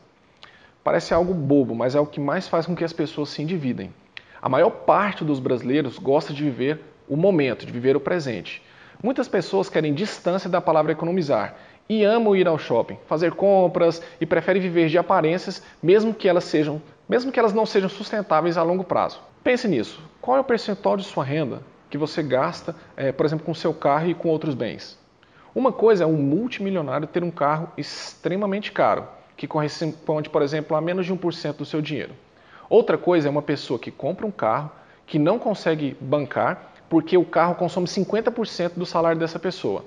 Parece 0.83 1.15
algo 1.15 1.33
bobo, 1.33 1.73
mas 1.73 1.95
é 1.95 1.99
o 1.99 2.05
que 2.05 2.19
mais 2.19 2.47
faz 2.47 2.67
com 2.67 2.75
que 2.75 2.83
as 2.83 2.93
pessoas 2.93 3.29
se 3.29 3.41
endividem. 3.41 3.91
A 4.39 4.47
maior 4.47 4.69
parte 4.69 5.23
dos 5.23 5.39
brasileiros 5.39 5.97
gosta 5.97 6.31
de 6.31 6.43
viver 6.43 6.79
o 7.09 7.17
momento, 7.17 7.65
de 7.65 7.73
viver 7.73 7.95
o 7.95 7.99
presente. 7.99 8.61
Muitas 9.01 9.27
pessoas 9.27 9.67
querem 9.67 9.95
distância 9.95 10.47
da 10.47 10.61
palavra 10.61 10.91
economizar 10.91 11.55
e 11.87 12.03
amam 12.03 12.35
ir 12.35 12.47
ao 12.47 12.57
shopping, 12.57 12.97
fazer 13.07 13.33
compras 13.33 14.01
e 14.19 14.25
preferem 14.25 14.61
viver 14.61 14.87
de 14.89 14.97
aparências, 14.97 15.61
mesmo 15.81 16.13
que 16.13 16.27
elas 16.27 16.43
sejam, 16.45 16.81
mesmo 17.07 17.31
que 17.31 17.39
elas 17.39 17.53
não 17.53 17.65
sejam 17.65 17.89
sustentáveis 17.89 18.57
a 18.57 18.63
longo 18.63 18.83
prazo. 18.83 19.21
Pense 19.43 19.67
nisso. 19.67 20.01
Qual 20.21 20.37
é 20.37 20.39
o 20.39 20.43
percentual 20.43 20.97
de 20.97 21.03
sua 21.03 21.23
renda 21.23 21.61
que 21.89 21.97
você 21.97 22.23
gasta, 22.23 22.75
é, 22.97 23.11
por 23.11 23.25
exemplo, 23.25 23.45
com 23.45 23.53
seu 23.53 23.73
carro 23.73 24.07
e 24.07 24.13
com 24.15 24.29
outros 24.29 24.55
bens? 24.55 24.97
Uma 25.53 25.71
coisa 25.71 26.03
é 26.03 26.07
um 26.07 26.17
multimilionário 26.17 27.07
ter 27.07 27.23
um 27.23 27.31
carro 27.31 27.69
extremamente 27.77 28.71
caro, 28.71 29.07
que 29.37 29.47
corresponde, 29.47 30.29
por 30.29 30.41
exemplo, 30.41 30.75
a 30.75 30.81
menos 30.81 31.05
de 31.05 31.13
1% 31.13 31.57
do 31.57 31.65
seu 31.65 31.81
dinheiro. 31.81 32.13
Outra 32.69 32.97
coisa 32.97 33.27
é 33.27 33.31
uma 33.31 33.41
pessoa 33.41 33.79
que 33.79 33.91
compra 33.91 34.25
um 34.25 34.31
carro 34.31 34.71
que 35.05 35.19
não 35.19 35.37
consegue 35.37 35.95
bancar 36.01 36.71
porque 36.89 37.17
o 37.17 37.25
carro 37.25 37.55
consome 37.55 37.87
50% 37.87 38.73
do 38.75 38.85
salário 38.85 39.19
dessa 39.19 39.39
pessoa. 39.39 39.85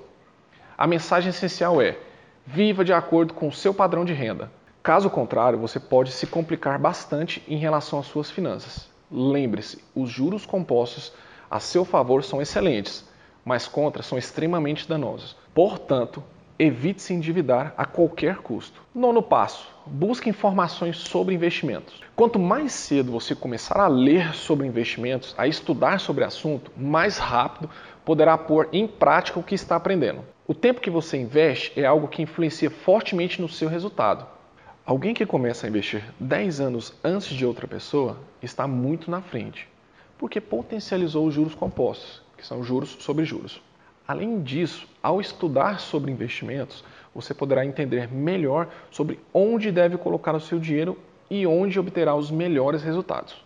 A 0.79 0.87
mensagem 0.87 1.31
essencial 1.31 1.81
é: 1.81 1.97
Viva 2.47 2.85
de 2.85 2.93
acordo 2.93 3.33
com 3.33 3.49
o 3.49 3.51
seu 3.51 3.73
padrão 3.73 4.05
de 4.05 4.13
renda. 4.13 4.49
Caso 4.81 5.09
contrário, 5.09 5.59
você 5.59 5.77
pode 5.77 6.09
se 6.09 6.25
complicar 6.25 6.79
bastante 6.79 7.43
em 7.49 7.57
relação 7.57 7.99
às 7.99 8.05
suas 8.05 8.31
finanças. 8.31 8.89
Lembre-se, 9.11 9.83
os 9.93 10.09
juros 10.09 10.45
compostos 10.45 11.11
a 11.51 11.59
seu 11.59 11.83
favor 11.83 12.23
são 12.23 12.41
excelentes, 12.41 13.05
mas 13.43 13.67
contra 13.67 14.01
são 14.01 14.17
extremamente 14.17 14.87
danosos. 14.87 15.35
Portanto, 15.53 16.23
evite 16.57 17.01
se 17.01 17.13
endividar 17.13 17.73
a 17.75 17.83
qualquer 17.83 18.37
custo. 18.37 18.81
Nono 18.95 19.21
passo: 19.21 19.67
busque 19.85 20.29
informações 20.29 20.95
sobre 20.95 21.35
investimentos. 21.35 22.01
Quanto 22.15 22.39
mais 22.39 22.71
cedo 22.71 23.11
você 23.11 23.35
começar 23.35 23.81
a 23.81 23.89
ler 23.89 24.33
sobre 24.33 24.65
investimentos, 24.65 25.35
a 25.37 25.45
estudar 25.45 25.99
sobre 25.99 26.23
o 26.23 26.27
assunto, 26.27 26.71
mais 26.77 27.17
rápido 27.17 27.69
poderá 28.05 28.37
pôr 28.37 28.69
em 28.71 28.87
prática 28.87 29.37
o 29.37 29.43
que 29.43 29.55
está 29.55 29.75
aprendendo. 29.75 30.23
O 30.49 30.55
tempo 30.55 30.81
que 30.81 30.89
você 30.89 31.15
investe 31.15 31.79
é 31.79 31.85
algo 31.85 32.07
que 32.07 32.23
influencia 32.23 32.71
fortemente 32.71 33.39
no 33.39 33.47
seu 33.47 33.69
resultado. 33.69 34.25
Alguém 34.83 35.13
que 35.13 35.23
começa 35.23 35.67
a 35.67 35.69
investir 35.69 36.03
10 36.19 36.59
anos 36.59 36.91
antes 37.03 37.27
de 37.27 37.45
outra 37.45 37.67
pessoa 37.67 38.17
está 38.41 38.67
muito 38.67 39.11
na 39.11 39.21
frente, 39.21 39.69
porque 40.17 40.41
potencializou 40.41 41.27
os 41.27 41.35
juros 41.35 41.53
compostos, 41.53 42.23
que 42.35 42.43
são 42.43 42.63
juros 42.63 42.97
sobre 42.99 43.25
juros. 43.25 43.61
Além 44.07 44.41
disso, 44.41 44.87
ao 45.03 45.21
estudar 45.21 45.79
sobre 45.79 46.11
investimentos, 46.11 46.83
você 47.13 47.31
poderá 47.31 47.63
entender 47.63 48.11
melhor 48.11 48.67
sobre 48.89 49.19
onde 49.31 49.71
deve 49.71 49.99
colocar 49.99 50.33
o 50.33 50.41
seu 50.41 50.57
dinheiro 50.57 50.97
e 51.29 51.45
onde 51.45 51.79
obterá 51.79 52.15
os 52.15 52.31
melhores 52.31 52.81
resultados. 52.81 53.39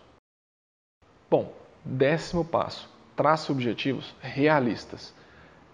Bom, 1.30 1.52
décimo 1.84 2.46
passo: 2.46 2.88
trace 3.14 3.52
objetivos 3.52 4.14
realistas. 4.22 5.12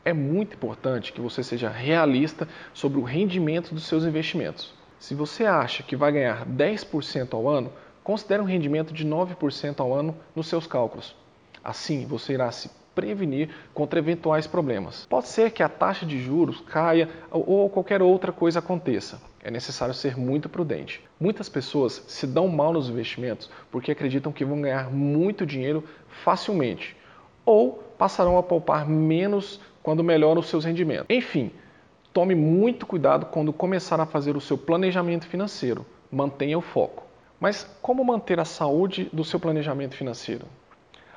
É 0.05 0.13
muito 0.13 0.55
importante 0.55 1.13
que 1.13 1.21
você 1.21 1.43
seja 1.43 1.69
realista 1.69 2.49
sobre 2.73 2.99
o 2.99 3.05
rendimento 3.05 3.75
dos 3.75 3.85
seus 3.85 4.05
investimentos. 4.05 4.73
Se 4.99 5.15
você 5.15 5.45
acha 5.45 5.83
que 5.83 5.97
vai 5.97 6.13
ganhar 6.13 6.47
10% 6.47 7.35
ao 7.35 7.49
ano, 7.49 7.73
considere 8.03 8.43
um 8.43 8.47
rendimento 8.47 8.95
de 8.95 9.07
9% 9.07 9.81
ao 9.81 9.93
ano 9.93 10.17
nos 10.35 10.47
seus 10.47 10.67
cálculos. 10.67 11.15
Assim, 11.63 12.07
você 12.07 12.33
irá 12.33 12.51
se 12.51 12.71
prevenir 12.95 13.51
contra 13.73 13.99
eventuais 13.99 14.47
problemas. 14.47 15.07
Pode 15.07 15.29
ser 15.29 15.51
que 15.51 15.63
a 15.63 15.69
taxa 15.69 16.05
de 16.05 16.19
juros 16.21 16.61
caia 16.61 17.09
ou 17.31 17.69
qualquer 17.69 18.03
outra 18.03 18.33
coisa 18.33 18.59
aconteça. 18.59 19.21
É 19.43 19.51
necessário 19.51 19.95
ser 19.95 20.19
muito 20.19 20.49
prudente. 20.49 21.03
Muitas 21.19 21.49
pessoas 21.49 22.05
se 22.09 22.27
dão 22.27 22.49
mal 22.49 22.73
nos 22.73 22.89
investimentos 22.89 23.51
porque 23.71 23.93
acreditam 23.93 24.33
que 24.33 24.45
vão 24.45 24.61
ganhar 24.61 24.91
muito 24.91 25.47
dinheiro 25.47 25.85
facilmente 26.25 26.97
ou 27.45 27.83
passarão 27.97 28.37
a 28.39 28.43
poupar 28.43 28.87
menos 28.87 29.61
quando 29.83 30.05
melhoram 30.05 30.41
os 30.41 30.49
seus 30.49 30.65
rendimentos. 30.65 31.07
Enfim, 31.09 31.51
tome 32.13 32.35
muito 32.35 32.87
cuidado 32.87 33.27
quando 33.27 33.53
começar 33.53 34.01
a 34.01 34.07
fazer 34.07 34.37
o 34.37 34.41
seu 34.41 34.59
planejamento 34.59 35.27
financeiro. 35.27 35.85
Mantenha 36.11 36.59
o 36.59 36.63
foco. 36.63 37.05
Mas 37.39 37.65
como 37.81 38.05
manter 38.05 38.39
a 38.39 38.45
saúde 38.45 39.09
do 39.13 39.25
seu 39.25 39.41
planejamento 39.41 39.97
financeiro? 39.97 40.47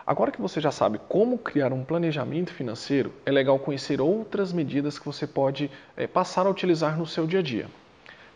Agora 0.06 0.32
que 0.32 0.42
você 0.42 0.60
já 0.60 0.72
sabe 0.72 1.00
como 1.08 1.38
criar 1.38 1.72
um 1.72 1.84
planejamento 1.84 2.54
financeiro, 2.54 3.14
é 3.26 3.32
legal 3.32 3.58
conhecer 3.58 4.02
outras 4.02 4.52
medidas 4.52 5.00
que 5.00 5.06
você 5.06 5.26
pode 5.26 5.72
é, 5.96 6.06
passar 6.08 6.46
a 6.46 6.50
utilizar 6.50 6.98
no 6.98 7.06
seu 7.06 7.26
dia 7.26 7.40
a 7.40 7.44
dia. 7.44 7.68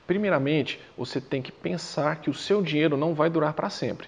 Primeiramente, 0.05 0.79
você 0.97 1.19
tem 1.19 1.41
que 1.41 1.51
pensar 1.51 2.21
que 2.21 2.29
o 2.29 2.33
seu 2.33 2.61
dinheiro 2.61 2.95
não 2.95 3.13
vai 3.13 3.29
durar 3.29 3.51
para 3.51 3.69
sempre. 3.69 4.07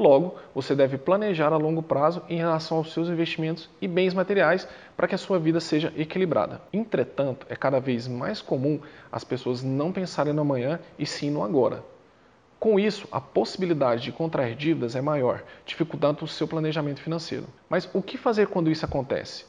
Logo, 0.00 0.36
você 0.54 0.74
deve 0.74 0.96
planejar 0.96 1.52
a 1.52 1.58
longo 1.58 1.82
prazo 1.82 2.22
em 2.26 2.38
relação 2.38 2.78
aos 2.78 2.90
seus 2.90 3.10
investimentos 3.10 3.68
e 3.82 3.86
bens 3.86 4.14
materiais 4.14 4.66
para 4.96 5.06
que 5.06 5.14
a 5.14 5.18
sua 5.18 5.38
vida 5.38 5.60
seja 5.60 5.92
equilibrada. 5.94 6.58
Entretanto, 6.72 7.46
é 7.50 7.54
cada 7.54 7.78
vez 7.78 8.08
mais 8.08 8.40
comum 8.40 8.80
as 9.12 9.24
pessoas 9.24 9.62
não 9.62 9.92
pensarem 9.92 10.32
no 10.32 10.40
amanhã 10.40 10.80
e 10.98 11.04
sim 11.04 11.30
no 11.30 11.44
agora. 11.44 11.84
Com 12.58 12.80
isso, 12.80 13.06
a 13.12 13.20
possibilidade 13.20 14.04
de 14.04 14.10
contrair 14.10 14.56
dívidas 14.56 14.96
é 14.96 15.02
maior, 15.02 15.44
dificultando 15.66 16.24
o 16.24 16.28
seu 16.28 16.48
planejamento 16.48 17.02
financeiro. 17.02 17.44
Mas 17.68 17.86
o 17.92 18.00
que 18.00 18.16
fazer 18.16 18.46
quando 18.46 18.70
isso 18.70 18.86
acontece? 18.86 19.44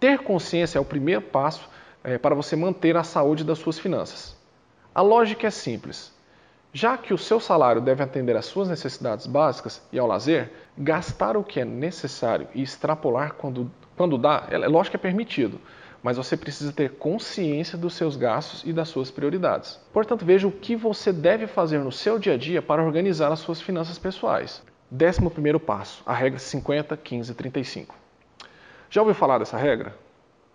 Ter 0.00 0.18
consciência 0.18 0.78
é 0.78 0.80
o 0.80 0.84
primeiro 0.84 1.22
passo 1.22 1.70
é, 2.02 2.18
para 2.18 2.34
você 2.34 2.56
manter 2.56 2.96
a 2.96 3.04
saúde 3.04 3.44
das 3.44 3.60
suas 3.60 3.78
finanças. 3.78 4.36
A 4.92 5.00
lógica 5.00 5.46
é 5.46 5.50
simples. 5.50 6.12
Já 6.76 6.98
que 6.98 7.14
o 7.14 7.16
seu 7.16 7.40
salário 7.40 7.80
deve 7.80 8.02
atender 8.02 8.36
às 8.36 8.44
suas 8.44 8.68
necessidades 8.68 9.26
básicas 9.26 9.80
e 9.90 9.98
ao 9.98 10.06
lazer, 10.06 10.52
gastar 10.76 11.34
o 11.34 11.42
que 11.42 11.58
é 11.58 11.64
necessário 11.64 12.46
e 12.54 12.62
extrapolar 12.62 13.32
quando, 13.32 13.70
quando 13.96 14.18
dá, 14.18 14.46
é 14.50 14.58
lógico 14.58 14.90
que 14.90 14.96
é 14.96 15.08
permitido 15.10 15.58
mas 16.02 16.18
você 16.18 16.36
precisa 16.36 16.72
ter 16.72 16.90
consciência 16.98 17.76
dos 17.76 17.94
seus 17.94 18.14
gastos 18.14 18.62
e 18.64 18.72
das 18.72 18.88
suas 18.88 19.10
prioridades. 19.10 19.80
Portanto, 19.92 20.24
veja 20.24 20.46
o 20.46 20.52
que 20.52 20.76
você 20.76 21.12
deve 21.12 21.48
fazer 21.48 21.78
no 21.78 21.90
seu 21.90 22.16
dia 22.16 22.34
a 22.34 22.36
dia 22.36 22.62
para 22.62 22.84
organizar 22.84 23.32
as 23.32 23.40
suas 23.40 23.60
finanças 23.60 23.98
pessoais. 23.98 24.62
Décimo 24.88 25.30
primeiro 25.30 25.58
passo, 25.58 26.04
a 26.06 26.14
regra 26.14 26.38
50, 26.38 26.96
15, 26.96 27.34
35. 27.34 27.96
Já 28.88 29.00
ouviu 29.00 29.16
falar 29.16 29.38
dessa 29.38 29.56
regra? 29.56 29.96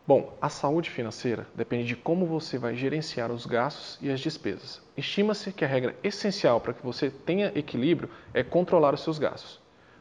Bom, 0.08 0.36
a 0.42 0.50
saúde 0.50 0.90
financeira 0.90 1.46
depende 1.54 1.86
de 1.86 1.96
como 1.96 2.26
você 2.26 2.58
vai 2.58 2.76
gerenciar 2.76 3.32
os 3.32 3.46
gastos 3.46 4.00
e 4.02 4.10
as 4.10 4.20
despesas. 4.20 4.82
Estima-se 4.98 5.52
que 5.52 5.64
a 5.64 5.68
regra 5.68 5.96
essencial 6.04 6.60
para 6.60 6.74
que 6.74 6.84
você 6.84 7.12
tenha 7.12 7.52
equilíbrio 7.54 8.10
é 8.34 8.44
controlar 8.44 8.96
os 8.96 9.04
seus 9.04 9.20
gastos. 9.20 9.60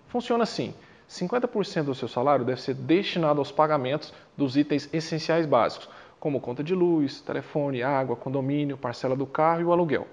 Funciona 0.09 0.45
assim: 0.45 0.73
50% 1.09 1.85
do 1.85 1.95
seu 1.95 2.09
salário 2.09 2.47
deve 2.47 2.63
ser 2.63 2.75
destinado 2.75 3.41
aos 3.41 3.53
pagamentos 3.53 4.15
dos 4.39 4.57
itens 4.57 4.89
essenciais 4.91 5.45
básicos, 5.45 5.91
como 6.19 6.41
conta 6.41 6.65
de 6.65 6.75
luz, 6.75 7.21
telefone, 7.21 7.83
água, 7.83 8.17
condomínio, 8.17 8.79
parcela 8.79 9.15
do 9.15 9.27
carro 9.27 9.61
e 9.61 9.65
o 9.65 9.73
aluguel. 9.73 10.09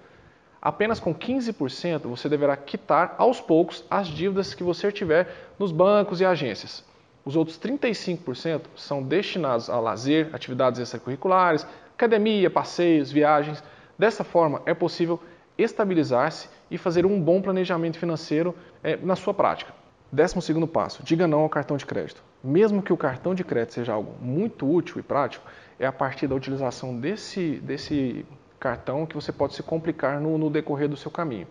Apenas 0.62 1.00
com 1.00 1.16
15% 1.16 2.02
você 2.02 2.28
deverá 2.28 2.58
quitar 2.58 3.16
aos 3.18 3.40
poucos 3.40 3.86
as 3.90 4.10
dívidas 4.10 4.54
que 4.54 4.64
você 4.64 4.92
tiver 4.92 5.54
nos 5.58 5.72
bancos 5.72 6.20
e 6.20 6.26
agências. 6.26 6.84
Os 7.28 7.36
outros 7.36 7.60
35% 7.60 8.62
são 8.74 9.04
destinados 9.04 9.70
a 9.70 9.78
lazer, 9.82 10.30
atividades 10.32 10.80
extracurriculares, 10.80 11.68
academia, 11.94 12.50
passeios, 12.50 13.12
viagens. 13.12 13.62
Dessa 14.00 14.24
forma, 14.24 14.62
é 14.66 14.74
possível 14.74 15.20
estabilizar-se 15.58 16.48
e 16.72 16.78
fazer 16.78 17.06
um 17.06 17.20
bom 17.20 17.42
planejamento 17.42 18.00
financeiro 18.00 18.56
é, 18.82 18.96
na 18.96 19.18
sua 19.18 19.34
prática. 19.34 19.74
Décimo 20.10 20.42
segundo 20.42 20.66
passo, 20.66 21.04
diga 21.04 21.28
não 21.28 21.42
ao 21.42 21.50
cartão 21.50 21.76
de 21.76 21.86
crédito. 21.86 22.24
Mesmo 22.42 22.82
que 22.82 22.94
o 22.94 22.98
cartão 22.98 23.36
de 23.36 23.44
crédito 23.44 23.74
seja 23.74 23.92
algo 23.92 24.16
muito 24.22 24.66
útil 24.66 24.98
e 24.98 25.04
prático, 25.04 25.46
é 25.78 25.86
a 25.86 25.92
partir 25.92 26.28
da 26.28 26.36
utilização 26.36 26.98
desse, 26.98 27.58
desse 27.58 28.26
cartão 28.58 29.06
que 29.06 29.16
você 29.16 29.34
pode 29.34 29.54
se 29.54 29.62
complicar 29.62 30.22
no, 30.22 30.38
no 30.38 30.50
decorrer 30.50 30.88
do 30.88 30.96
seu 30.96 31.12
caminho. 31.12 31.48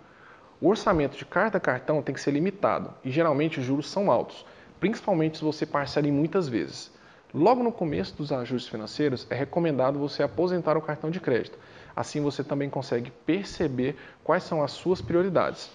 O 0.59 0.68
orçamento 0.68 1.18
de 1.18 1.26
cada 1.26 1.61
cartão 1.61 2.00
tem 2.00 2.14
que 2.14 2.21
ser 2.23 2.30
limitado 2.30 2.95
e 3.04 3.11
geralmente 3.11 3.61
os 3.61 3.66
juros 3.66 3.90
são 3.90 4.11
altos, 4.11 4.47
principalmente 4.80 5.38
se 5.38 5.45
você 5.45 5.64
parcela 5.64 6.06
em 6.06 6.12
muitas 6.12 6.49
vezes. 6.49 6.90
Logo 7.35 7.62
no 7.62 7.73
começo 7.73 8.14
dos 8.16 8.33
ajustes 8.33 8.71
financeiros, 8.71 9.26
é 9.28 9.35
recomendado 9.35 9.99
você 9.99 10.23
aposentar 10.23 10.76
o 10.76 10.83
cartão 10.83 11.11
de 11.11 11.21
crédito. 11.21 11.59
Assim 11.95 12.21
você 12.21 12.45
também 12.45 12.71
consegue 12.71 13.11
perceber 13.25 13.97
quais 14.23 14.42
são 14.42 14.62
as 14.62 14.73
suas 14.73 15.00
prioridades. 15.00 15.71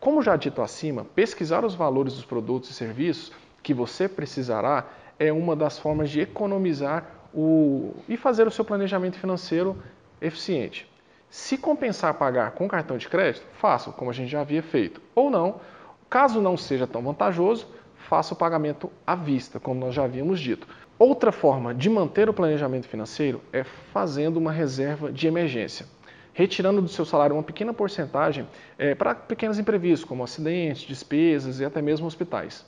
Como 0.00 0.22
já 0.22 0.36
dito 0.36 0.60
acima, 0.60 1.04
pesquisar 1.04 1.64
os 1.64 1.74
valores 1.74 2.14
dos 2.14 2.24
produtos 2.24 2.70
e 2.70 2.74
serviços 2.74 3.32
que 3.62 3.72
você 3.72 4.08
precisará 4.08 4.86
é 5.18 5.32
uma 5.32 5.56
das 5.56 5.78
formas 5.78 6.10
de 6.10 6.20
economizar 6.20 7.06
o... 7.32 7.94
e 8.08 8.16
fazer 8.16 8.46
o 8.46 8.50
seu 8.50 8.64
planejamento 8.64 9.18
financeiro 9.18 9.76
eficiente. 10.20 10.90
Se 11.30 11.58
compensar 11.58 12.14
pagar 12.14 12.52
com 12.52 12.68
cartão 12.68 12.96
de 12.96 13.08
crédito, 13.08 13.44
faça, 13.54 13.90
como 13.90 14.10
a 14.10 14.14
gente 14.14 14.30
já 14.30 14.40
havia 14.40 14.62
feito. 14.62 15.00
Ou 15.14 15.30
não, 15.30 15.60
caso 16.08 16.40
não 16.40 16.56
seja 16.56 16.86
tão 16.86 17.02
vantajoso, 17.02 17.66
faça 18.08 18.34
o 18.34 18.36
pagamento 18.36 18.90
à 19.06 19.14
vista, 19.14 19.58
como 19.58 19.80
nós 19.80 19.94
já 19.94 20.04
havíamos 20.04 20.40
dito. 20.40 20.66
Outra 20.98 21.32
forma 21.32 21.74
de 21.74 21.90
manter 21.90 22.28
o 22.28 22.34
planejamento 22.34 22.88
financeiro 22.88 23.40
é 23.52 23.64
fazendo 23.64 24.36
uma 24.36 24.52
reserva 24.52 25.12
de 25.12 25.26
emergência 25.26 25.86
retirando 26.34 26.82
do 26.82 26.88
seu 26.88 27.04
salário 27.04 27.36
uma 27.36 27.42
pequena 27.42 27.72
porcentagem 27.72 28.46
é, 28.76 28.94
para 28.94 29.14
pequenos 29.14 29.58
imprevistos, 29.58 30.06
como 30.06 30.24
acidentes, 30.24 30.82
despesas 30.82 31.60
e 31.60 31.64
até 31.64 31.80
mesmo 31.80 32.06
hospitais. 32.06 32.66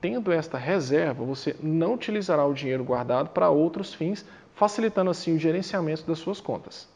Tendo 0.00 0.32
esta 0.32 0.58
reserva, 0.58 1.24
você 1.24 1.54
não 1.62 1.94
utilizará 1.94 2.44
o 2.44 2.54
dinheiro 2.54 2.82
guardado 2.82 3.30
para 3.30 3.50
outros 3.50 3.92
fins, 3.92 4.24
facilitando 4.54 5.10
assim 5.10 5.36
o 5.36 5.38
gerenciamento 5.38 6.04
das 6.06 6.18
suas 6.18 6.40
contas. 6.40 6.88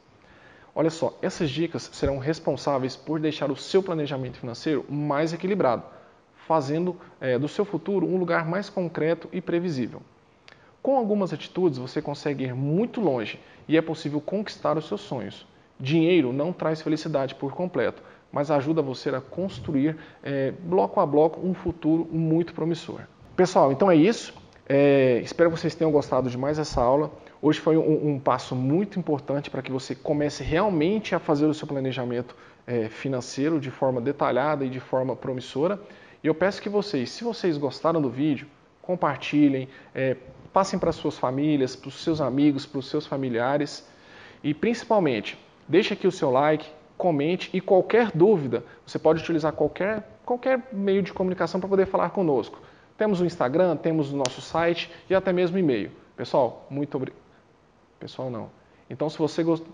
Olha 0.74 0.90
só, 0.90 1.16
essas 1.20 1.50
dicas 1.50 1.90
serão 1.92 2.18
responsáveis 2.18 2.96
por 2.96 3.20
deixar 3.20 3.50
o 3.50 3.56
seu 3.56 3.82
planejamento 3.82 4.38
financeiro 4.38 4.84
mais 4.88 5.32
equilibrado, 5.32 5.82
fazendo 6.50 6.96
é, 7.20 7.38
do 7.38 7.46
seu 7.46 7.64
futuro 7.64 8.04
um 8.08 8.16
lugar 8.16 8.44
mais 8.44 8.68
concreto 8.68 9.28
e 9.32 9.40
previsível. 9.40 10.02
Com 10.82 10.96
algumas 10.96 11.32
atitudes, 11.32 11.78
você 11.78 12.02
consegue 12.02 12.42
ir 12.42 12.56
muito 12.56 13.00
longe 13.00 13.38
e 13.68 13.76
é 13.76 13.80
possível 13.80 14.20
conquistar 14.20 14.76
os 14.76 14.88
seus 14.88 15.00
sonhos. 15.00 15.46
Dinheiro 15.78 16.32
não 16.32 16.52
traz 16.52 16.82
felicidade 16.82 17.36
por 17.36 17.52
completo, 17.52 18.02
mas 18.32 18.50
ajuda 18.50 18.82
você 18.82 19.10
a 19.10 19.20
construir 19.20 19.96
é, 20.24 20.52
bloco 20.64 20.98
a 20.98 21.06
bloco 21.06 21.40
um 21.40 21.54
futuro 21.54 22.08
muito 22.10 22.52
promissor. 22.52 23.02
Pessoal, 23.36 23.70
então 23.70 23.88
é 23.88 23.94
isso. 23.94 24.34
É, 24.68 25.20
espero 25.22 25.52
que 25.52 25.56
vocês 25.56 25.76
tenham 25.76 25.92
gostado 25.92 26.28
de 26.28 26.36
mais 26.36 26.58
essa 26.58 26.80
aula. 26.80 27.12
Hoje 27.40 27.60
foi 27.60 27.76
um, 27.76 28.14
um 28.14 28.18
passo 28.18 28.56
muito 28.56 28.98
importante 28.98 29.50
para 29.50 29.62
que 29.62 29.70
você 29.70 29.94
comece 29.94 30.42
realmente 30.42 31.14
a 31.14 31.20
fazer 31.20 31.46
o 31.46 31.54
seu 31.54 31.68
planejamento 31.68 32.34
é, 32.66 32.88
financeiro 32.88 33.60
de 33.60 33.70
forma 33.70 34.00
detalhada 34.00 34.64
e 34.64 34.68
de 34.68 34.80
forma 34.80 35.14
promissora. 35.14 35.78
E 36.22 36.26
eu 36.26 36.34
peço 36.34 36.60
que 36.60 36.68
vocês, 36.68 37.10
se 37.10 37.24
vocês 37.24 37.56
gostaram 37.56 38.00
do 38.00 38.10
vídeo, 38.10 38.46
compartilhem, 38.82 39.68
é, 39.94 40.16
passem 40.52 40.78
para 40.78 40.92
suas 40.92 41.18
famílias, 41.18 41.74
para 41.76 41.88
os 41.88 42.02
seus 42.02 42.20
amigos, 42.20 42.66
para 42.66 42.78
os 42.78 42.88
seus 42.88 43.06
familiares 43.06 43.88
e 44.42 44.52
principalmente 44.52 45.38
deixe 45.68 45.94
aqui 45.94 46.06
o 46.06 46.12
seu 46.12 46.30
like, 46.30 46.66
comente 46.98 47.48
e 47.54 47.60
qualquer 47.60 48.10
dúvida, 48.12 48.62
você 48.86 48.98
pode 48.98 49.22
utilizar 49.22 49.52
qualquer, 49.52 50.20
qualquer 50.24 50.68
meio 50.72 51.02
de 51.02 51.12
comunicação 51.12 51.58
para 51.58 51.68
poder 51.68 51.86
falar 51.86 52.10
conosco. 52.10 52.60
Temos 52.98 53.20
o 53.20 53.24
Instagram, 53.24 53.76
temos 53.76 54.12
o 54.12 54.16
nosso 54.16 54.42
site 54.42 54.90
e 55.08 55.14
até 55.14 55.32
mesmo 55.32 55.56
e-mail. 55.56 55.90
Pessoal, 56.16 56.66
muito 56.68 56.94
obrigado. 56.96 57.22
Pessoal, 57.98 58.28
não. 58.28 58.50
Então, 58.90 59.08
se 59.08 59.16
você 59.16 59.42
gostou. 59.42 59.72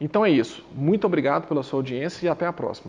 Então 0.00 0.26
é 0.26 0.30
isso. 0.30 0.66
Muito 0.72 1.06
obrigado 1.06 1.46
pela 1.46 1.62
sua 1.62 1.78
audiência 1.78 2.26
e 2.26 2.28
até 2.28 2.46
a 2.46 2.52
próxima. 2.52 2.86